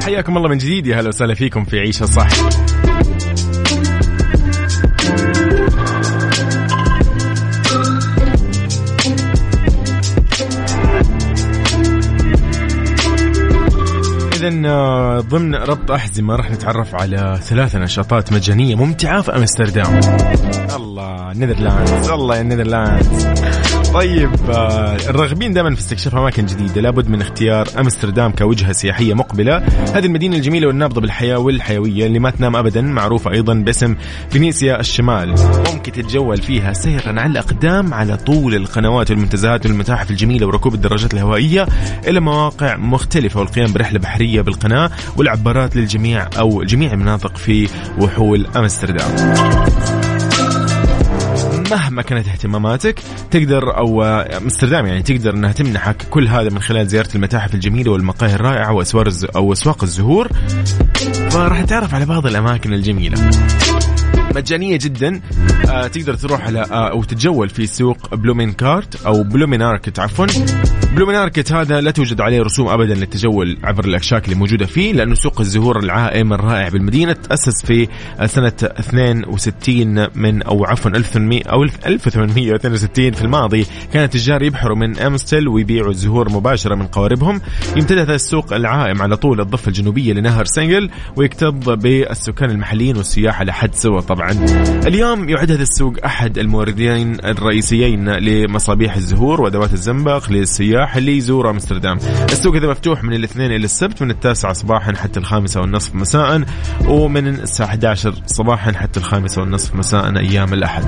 [0.03, 2.27] حياكم الله من جديد يا هلا وسهلا فيكم في عيشها صح.
[14.45, 19.99] آه، ضمن ربط أحزمة راح نتعرف على ثلاث نشاطات مجانية ممتعة في أمستردام.
[20.75, 23.25] الله نذرلاندز الله يا نذرلاندز
[23.95, 29.57] طيب آه، الراغبين دائما في استكشاف أماكن جديدة لابد من اختيار أمستردام كوجهة سياحية مقبلة.
[29.95, 33.95] هذه المدينة الجميلة والنابضة بالحياة والحيوية اللي ما تنام ابدا معروفه أيضا باسم
[34.29, 35.35] فينيسيا الشمال.
[35.73, 41.67] ممكن تتجول فيها سيرا على الأقدام على طول القنوات والمنتزهات والمتاحف الجميلة وركوب الدراجات الهوائية
[42.07, 49.94] إلى مواقع مختلفة والقيام برحلة بحرية بالقناة والعبارات للجميع أو جميع المناطق في وحول أمستردام.
[51.71, 52.99] مهما كانت اهتماماتك
[53.31, 58.35] تقدر أو امستردام يعني تقدر إنها تمنحك كل هذا من خلال زيارة المتاحف الجميلة والمقاهي
[58.35, 60.29] الرائعة وأسوار أو أسواق الزهور.
[61.29, 63.29] فراح تتعرف على بعض الأماكن الجميلة.
[64.35, 65.21] مجانية جدا.
[65.69, 70.25] آه تقدر تروح على آه أو تتجول في سوق بلومين كارت أو بلومين أركت عفوا.
[70.95, 75.15] بلومين أركت هذا لا توجد عليه رسوم أبدا للتجول عبر الأكشاك اللي موجودة فيه لأنه
[75.15, 77.87] سوق الزهور العائم الرائع بالمدينة تأسس في
[78.25, 83.65] سنة 62 من أو عفوا 1800 أو 1862 في الماضي.
[83.93, 87.41] كان التجار يبحروا من أمستل ويبيعوا الزهور مباشرة من قواربهم.
[87.75, 93.75] يمتد السوق العائم على طول الضفة الجنوبية لنهر سنجل ويكتظ بالسكان المحليين والسياح على حد
[93.75, 94.24] سوا طبعا.
[94.87, 101.97] اليوم يعد هذا السوق أحد الموردين الرئيسيين لمصابيح الزهور وأدوات الزنبق للسياح اللي يزور أمستردام.
[102.31, 106.43] السوق هذا مفتوح من الاثنين إلى السبت من التاسعة صباحا حتى الخامسة والنصف مساء
[106.87, 110.85] ومن الساعة 11 صباحا حتى الخامسة والنصف مساء أيام الأحد.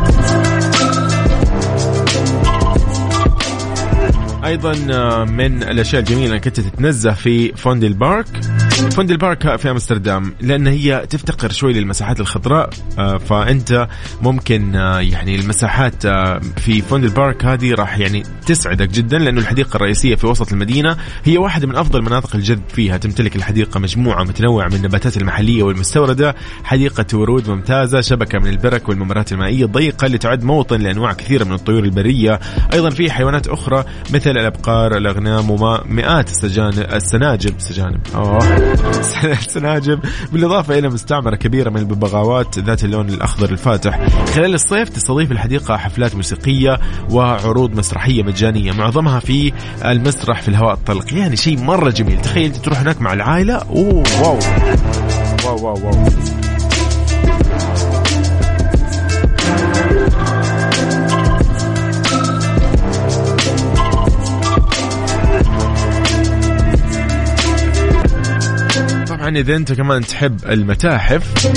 [4.46, 8.28] أيضا آه، من الأشياء الجميلة أنك أنت تتنزه في فوندل بارك.
[8.78, 13.88] فوندل بارك في أمستردام لأن هي تفتقر شوي للمساحات الخضراء آه، فأنت
[14.22, 16.08] ممكن آه، يعني المساحات
[16.58, 21.38] في فوندل بارك هذه راح يعني تسعدك جدا لأنه الحديقة الرئيسية في وسط المدينة هي
[21.38, 22.98] واحدة من أفضل مناطق الجذب فيها.
[22.98, 29.32] تمتلك الحديقة مجموعة متنوعة من النباتات المحلية والمستوردة حديقة ورود ممتازة شبكة من البرك والممرات
[29.32, 32.40] المائية الضيقة اللي تعد موطن لأنواع كثيرة من الطيور البرية.
[32.74, 37.54] أيضا في حيوانات أخرى مثل الأبقار الأغنام ومئات السجانب السناجب.
[37.60, 38.00] سجانب.
[38.16, 38.67] أوه.
[39.24, 40.00] السناجب
[40.32, 44.08] بالإضافة إلى مستعمرة كبيرة من الببغاوات ذات اللون الأخضر الفاتح.
[44.36, 48.72] خلال الصيف تستضيف الحديقة حفلات موسيقية وعروض مسرحية مجانية.
[48.72, 49.54] معظمها في
[49.86, 51.14] المسرح في الهواء الطلق.
[51.14, 52.22] يعني شيء مرة جميل.
[52.22, 53.56] تخيل تروح هناك مع العائلة.
[53.56, 54.40] أوه wow.
[55.46, 56.37] wow wow, wow.
[69.28, 71.48] طبعا إذا أنت كمان تحب المتاحف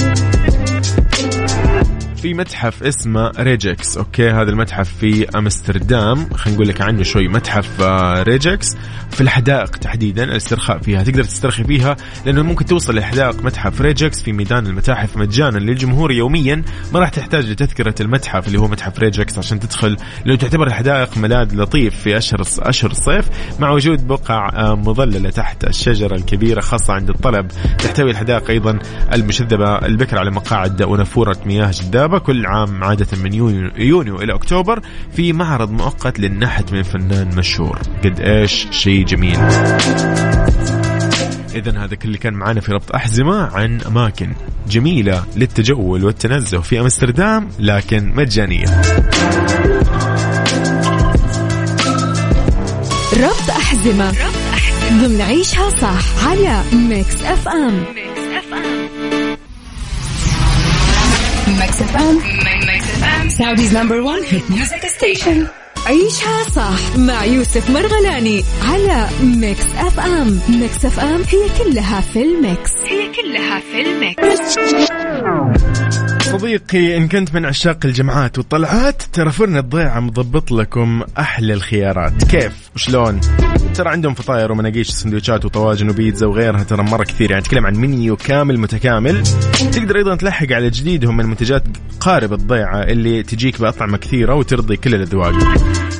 [2.22, 6.34] في متحف اسمه ريجكس okay؟ هذا المتحف في أمستردام.
[6.34, 7.28] خلينا نقول لك عنه شوي.
[7.28, 8.76] متحف آه، ريجكس.
[9.10, 11.02] في الحدائق تحديدا الاسترخاء فيها.
[11.02, 16.62] تقدر تسترخي فيها لأنه ممكن توصل لحدائق متحف ريجكس في ميدان المتاحف مجانا للجمهور يوميا.
[16.92, 21.56] ما راح تحتاج لتذكرة المتحف اللي هو متحف ريجكس عشان تدخل لأنه تعتبر الحدائق ملاذ
[21.56, 23.28] لطيف في أشهر أشهر الصيف.
[23.60, 28.78] مع وجود بقع آه، مظللة تحت الشجرة الكبيرة خاصة عند الطلب تحتوي الحدائق أيضا
[29.12, 34.34] المشذبة البكر على مقاعد ونافورة مياه جذابه الكتابة كل عام عادة من يونيو, يونيو إلى
[34.34, 34.80] أكتوبر
[35.16, 37.78] في معرض مؤقت للنحت من فنان مشهور.
[38.04, 39.36] قد إيش؟ شيء جميل.
[41.54, 44.32] إذا هذا كل اللي كان معنا في ربط أحزمة عن أماكن
[44.68, 48.66] جميلة للتجول والتنزه في أمستردام لكن مجانية.
[53.16, 54.08] ربط أحزمة.
[54.08, 55.06] ربط أحزمة.
[55.06, 57.84] ضمن عيشها صح على Mix FM.
[57.94, 58.19] Mix
[61.60, 62.16] Mix FM
[62.66, 65.46] Mix F M Saudi's number 1 hit music station
[65.86, 72.70] عيشها صح مع يوسف مرغلاني على Mix FM Mix FM هي كلها في ال mix.
[72.84, 74.58] هي كلها في ال mix.
[76.32, 82.24] صديقي إن كنت من عشاق الجمعات والطلعات ترى فرن الضيعة مضبط لكم أحلى الخيارات.
[82.24, 83.20] كيف؟ وشلون؟
[83.74, 87.30] ترى عندهم فطاير ومناقيش سندوتشات وطواجن وبيتزا وغيرها ترى مرة كثير.
[87.30, 89.22] يعني تكلم عن منيو كامل متكامل.
[89.72, 91.62] تقدر أيضا تلحق على جديدهم من منتجات
[92.00, 95.34] قارب الضيعة اللي تجيك بأطعمة كثيرة وترضي كل الأذواق.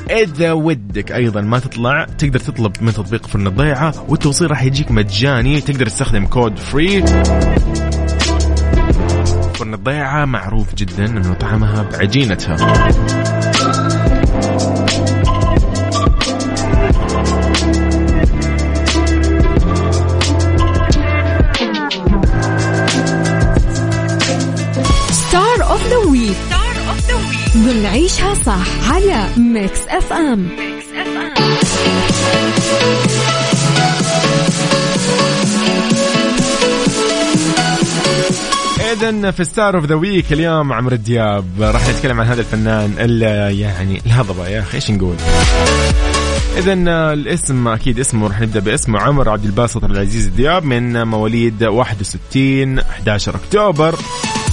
[0.09, 5.61] إذا ودك أيضا ما تطلع تقدر تطلب من تطبيق فرن الضيعة والتوصيل راح يجيك مجاني.
[5.61, 7.03] تقدر تستخدم code free
[9.61, 12.57] فرن الضيعة معروف جدا أنه طعمها بعجينتها.
[25.11, 30.85] star of the week star of the week ضمن عيشها صح على Mix FM Mix
[30.95, 31.31] FM
[38.91, 41.45] اذا في star of the week اليوم عمرو دياب.
[41.59, 42.93] راح نتكلم عن هذا الفنان
[43.59, 45.15] يعني الهضبة يا أخي إيش نقول؟
[46.57, 46.73] اذا
[47.13, 48.99] الاسم أكيد اسمه راح نبدأ باسمه.
[48.99, 53.95] عمر عبد الباسط العزيز دياب من مواليد 61 11 أكتوبر.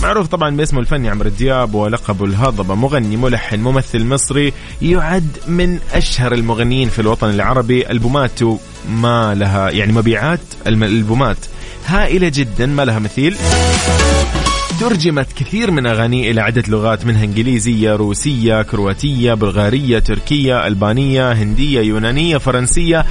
[0.02, 2.74] معروف طبعا باسمه الفني عمرو دياب ولقبه الهضبة.
[2.74, 7.90] مغني ملحن ممثل مصري يعد من أشهر المغنيين في الوطن العربي.
[7.90, 8.58] ألبوماته
[8.90, 11.38] ما لها يعني مبيعات الالبومات
[11.88, 13.36] هائلة جدا ما لها مثيل.
[14.80, 21.80] ترجمت كثير من أغانيه إلى عدة لغات منها إنجليزية روسية كرواتية بلغارية تركية ألبانية هندية
[21.80, 23.04] يونانية فرنسية.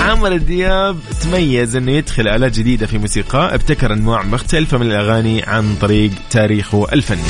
[0.00, 5.74] عمرو دياب تميز أنه يدخل آلات جديدة في موسيقى ابتكر أنواع مختلفة من الأغاني عن
[5.80, 7.22] طريق تاريخه الفني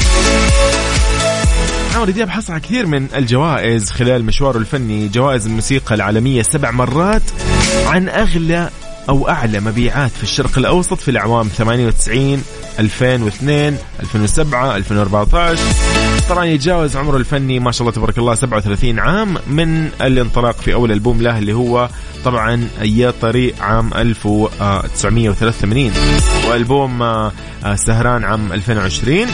[1.95, 7.23] عمرو دياب حصل على كثير من الجوائز خلال مشواره الفني جوائز الموسيقى العالمية سبع مرات
[7.87, 8.71] عن أغلى
[9.11, 12.43] أو أعلى مبيعات في الشرق الأوسط في الأعوام 98
[12.79, 15.63] 2002 2007 2014
[16.29, 20.93] طبعا يتجاوز عمره الفني ما شاء الله تبارك الله 37 عام من الانطلاق في أول
[20.93, 21.89] ألبوم له اللي هو
[22.25, 25.93] طبعا يا طريق عام 1983
[26.49, 27.33] وألبوم آه،
[27.75, 29.27] سهران عام 2020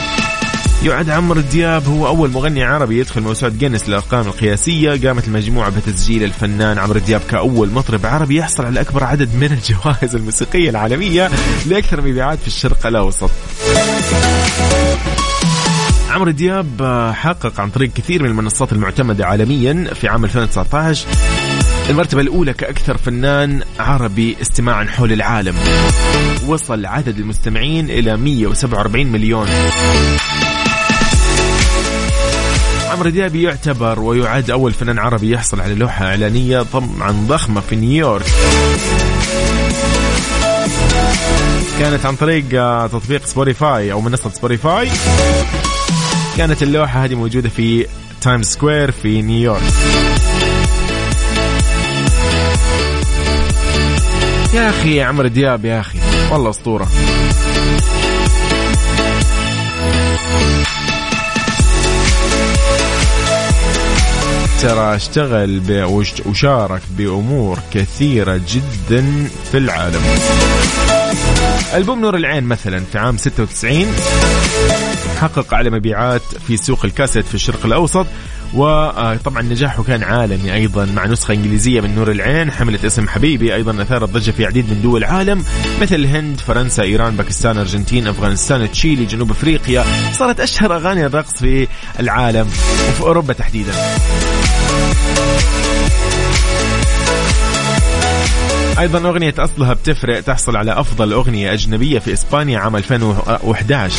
[0.84, 5.08] يعد عمرو دياب هو أول مغني عربي يدخل موسوعة جينيس للأرقام القياسية.
[5.08, 10.14] قامت المجموعة بتسجيل الفنان عمرو دياب كأول مطرب عربي يحصل على أكبر عدد من الجوائز
[10.14, 11.30] الموسيقية العالمية
[11.66, 13.30] لأكثر مبيعات في الشرق الأوسط.
[16.10, 16.82] عمرو دياب
[17.14, 21.06] حقق عن طريق كثير من المنصات المعتمدة عالميا في عام 2019
[21.90, 25.54] المرتبة الأولى كأكثر فنان عربي استماعا حول العالم.
[26.46, 29.46] وصل عدد المستمعين إلى 147 مليون.
[32.96, 38.26] عمرو دياب يعتبر ويعد أول فنان عربي يحصل على لوحة إعلانية طبعا ضخمة في نيويورك.
[41.78, 44.88] كانت عن طريق آه، تطبيق سبوتيفاي أو منصة سبوتيفاي
[46.36, 47.86] كانت اللوحة هذه موجودة في
[48.20, 49.62] Times Square في نيويورك.
[54.54, 55.98] يا أخي عمرو دياب يا أخي
[56.30, 56.88] والله أسطورة.
[64.66, 65.60] ترى اشتغل
[66.26, 70.00] وشارك بأمور كثيرة جدا في العالم.
[71.74, 73.86] ألبوم نور العين مثلا في عام 96
[75.20, 78.06] حقق أعلى مبيعات في سوق الكاسيت في الشرق الأوسط.
[78.54, 83.82] وطبعا نجاحه كان عالمي أيضا مع نسخة إنجليزية من نور العين حملت اسم حبيبي أيضا
[83.82, 85.44] اثارت ضجه في عديد من دول العالم
[85.80, 91.68] مثل الهند فرنسا إيران باكستان أرجنتين أفغانستان تشيلي جنوب أفريقيا صارت أشهر أغاني الرقص في
[92.00, 92.46] العالم
[92.88, 93.72] وفي أوروبا تحديدا.
[98.78, 103.92] أيضا أغنية أصلها بتفرق تحصل على أفضل أغنية أجنبية في إسبانيا عام 2011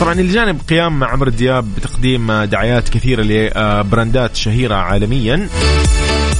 [0.00, 5.48] طبعا إلى جانب قيام عمرو دياب بتقديم دعايات كثيرة لبراندات شهيرة عالميا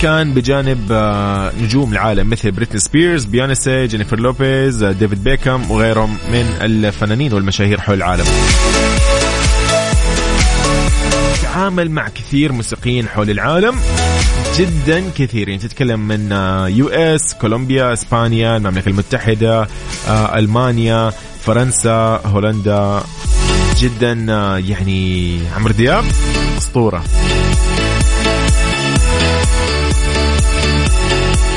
[0.03, 6.17] كان بجانب آه، نجوم العالم مثل بريتني سبيرز بيونسي جينيفر لوبيز آه، ديفيد بيكم وغيرهم
[6.33, 8.25] من الفنانين والمشاهير حول العالم.
[11.43, 13.77] تعامل مع كثير موسيقيين حول العالم
[14.59, 16.33] جدا كثيرين تتكلم من
[16.69, 19.69] U آه، S كولومبيا إسبانيا المملكة المتحدة
[20.09, 23.03] ألمانيا فرنسا هولندا.
[23.81, 26.05] جدا آه، يعني عمرو دياب.
[26.59, 27.05] أسطورة.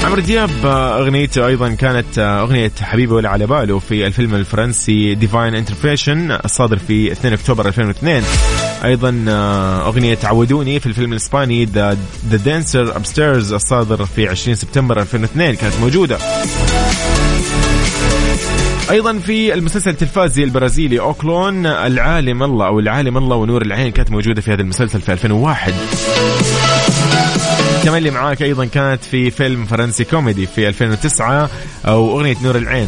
[0.06, 5.16] عمرو دياب آه، أغنيته أيضا كانت آه، أغنية حبيبي ولا على باله في الفيلم الفرنسي
[5.16, 8.24] Divine Intervention الصادر في 2 أكتوبر 2002
[8.84, 9.26] أيضا
[9.88, 11.98] أغنية عودوني في الفيلم الإسباني The
[12.46, 16.18] Dancer Upstairs الصادر في 20 سبتمبر 2002 كانت موجودة.
[18.90, 24.42] أيضا في المسلسل التلفازي البرازيلي أوكلون العالم الله أو العالم الله ونور العين كانت موجودة
[24.42, 25.74] في هذا المسلسل في 2001
[27.84, 31.50] كمان اللي معاك أيضا كانت في فيلم فرنسي كوميدي في 2009
[31.86, 32.88] أو أغنية نور العين.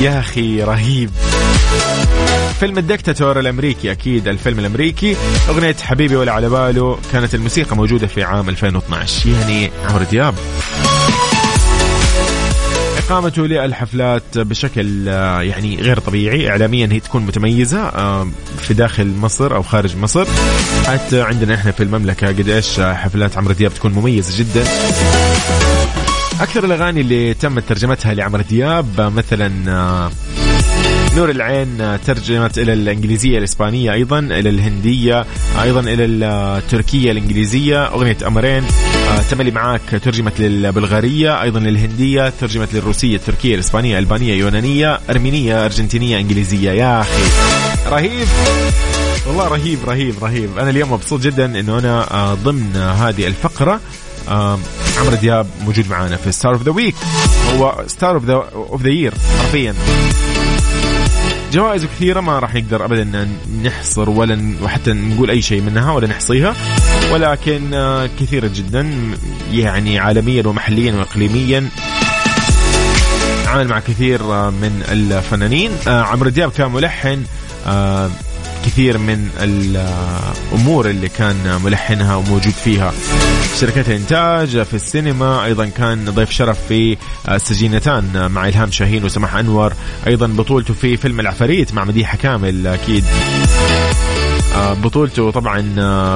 [0.00, 1.10] يا أخي رهيب.
[2.60, 5.16] فيلم الدكتاتور الأمريكي أكيد الفيلم الأمريكي.
[5.48, 10.34] أغنية حبيبي ولا على باله كانت الموسيقى موجودة في عام 2012 يعني عمرو دياب.
[13.10, 16.50] إقامته للحفلات بشكل آه، يعني غير طبيعي.
[16.50, 20.26] إعلاميا هي تكون متميزة آه، في داخل مصر أو خارج مصر.
[20.86, 24.64] حتى عندنا إحنا في المملكة قد إيش حفلات عمرو دياب تكون مميزة جدا.
[26.40, 30.10] أكثر الأغاني اللي تم ترجمتها لعمرو دياب مثلا آه،
[31.20, 35.26] نور العين ترجمت إلى الإنجليزية الإسبانية أيضا إلى الهندية
[35.62, 37.86] أيضا إلى التركية الإنجليزية.
[37.86, 38.64] أغنية أمرين
[39.30, 46.70] تملي معاك ترجمت للبلغارية أيضا للهندية ترجمت للروسية التركية الإسبانية ألبانية يونانية أرمينية أرجنتينية إنجليزية.
[46.70, 47.22] يا أخي
[47.90, 48.28] رهيب!
[49.26, 50.58] والله رهيب رهيب رهيب.
[50.58, 53.80] أنا اليوم مبسوط جدا انه أنا ضمن هذه الفقرة
[54.28, 56.94] عمرو دياب موجود معانا في star of the week
[57.56, 59.74] هو star of the of the year حرفيا.
[61.52, 63.28] جوائز كثيرة ما راح نقدر ابدا
[63.64, 66.54] نحصر ولا وحتى نقول أي شيء منها ولا نحصيها.
[67.12, 68.90] ولكن آه، كثيرة جدا
[69.52, 71.68] يعني عالميا ومحليا واقليميا.
[73.46, 75.70] عمل مع كثير آه، من الفنانين.
[75.88, 77.24] آه، عمرو دياب كان ملحن.
[78.66, 82.92] كثير من الأمور اللي كان ملحنها وموجود فيها.
[83.60, 86.96] شركات الانتاج في السينما أيضا كان ضيف شرف في
[87.28, 89.72] السجينتان مع إلهام شاهين وسماح أنور.
[90.06, 93.04] أيضا بطولته في فيلم العفاريت مع مديحة كامل أكيد.
[94.54, 95.62] آه، بطولته طبعا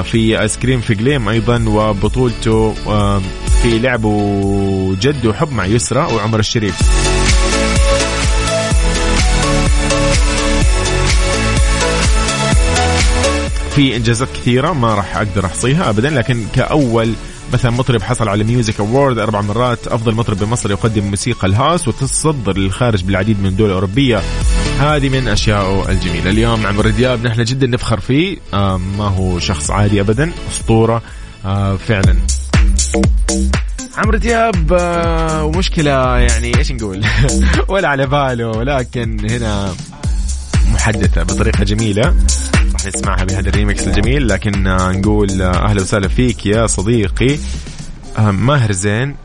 [0.03, 3.23] في آيس كريم في جليم أيضا وبطولته آه،
[3.63, 6.75] في لعب وجد وحب مع يسرى وعمر الشريف.
[13.75, 17.15] في إنجازات كثيرة ما راح أقدر أحصيها ابدا لكن كأول
[17.53, 21.89] مثلا مطرب حصل على Music Award أربع مرات أفضل مطرب بمصر يقدم موسيقى ال House
[21.89, 24.23] وتصدر للخارج بالعديد من الدول الأوروبية.
[24.81, 26.31] هذه من أشيائه الجميلة.
[26.31, 28.37] اليوم عمرو دياب نحن جدا نفخر فيه.
[28.55, 31.03] آه ما هو شخص عادي ابدا أسطورة
[31.45, 32.17] آه فعلا.
[33.97, 37.05] عمرو دياب آه ومشكلة يعني إيش نقول؟
[37.69, 39.75] ولا على باله ولكن هنا
[40.73, 42.15] محدثة بطريقة جميلة.
[42.87, 47.39] راح نسمعها بهذا الريمكس الجميل لكن آه، نقول آه، أهلا وسهلا فيك يا صديقي
[48.19, 49.17] آه، ماهر زين.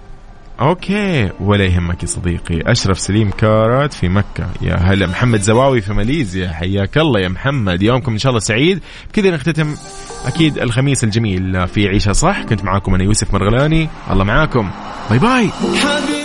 [0.62, 2.72] okay ولا يهمك يا صديقي.
[2.72, 4.50] أشرف سليم كارات في مكة.
[4.62, 6.50] يا هلا محمد زواوي في ماليزيا.
[6.50, 7.82] حياك الله يا محمد.
[7.82, 8.82] يومكم إن شاء الله سعيد.
[9.14, 9.76] كذا نختتم
[10.26, 12.44] أكيد الخميس الجميل في عيشة صح.
[12.44, 13.90] كنت معاكم أنا يوسف مرغلاني.
[14.12, 14.70] الله معاكم.
[15.10, 15.50] باي باي.
[15.50, 16.19] حبيب